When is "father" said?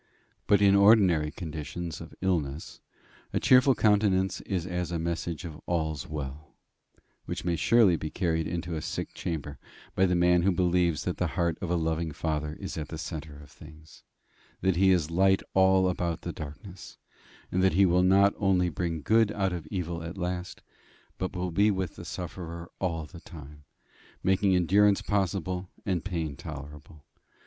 12.11-12.55